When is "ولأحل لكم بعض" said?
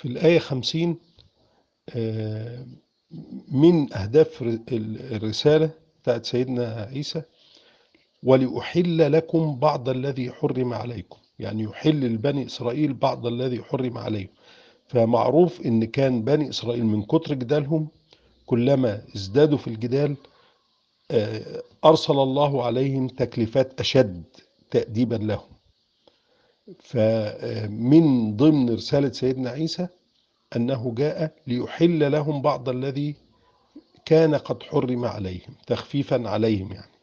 8.22-9.88